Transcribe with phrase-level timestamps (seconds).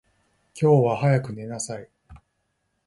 [0.59, 1.87] 今日は早く寝なさい。